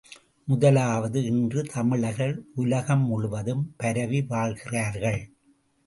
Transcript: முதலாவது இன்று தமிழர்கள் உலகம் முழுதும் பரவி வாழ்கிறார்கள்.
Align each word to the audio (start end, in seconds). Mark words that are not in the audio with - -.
முதலாவது 0.47 1.23
இன்று 1.23 1.63
தமிழர்கள் 1.63 2.45
உலகம் 2.55 3.05
முழுதும் 3.05 3.73
பரவி 3.77 4.21
வாழ்கிறார்கள். 4.21 5.21